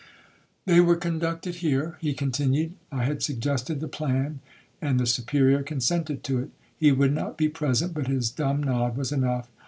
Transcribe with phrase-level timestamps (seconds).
[0.65, 4.39] 'They were conducted here,' he continued; 'I had suggested the plan,
[4.81, 6.49] and the Superior consented to it.
[6.79, 9.47] He would not be present, but his dumb nod was enough.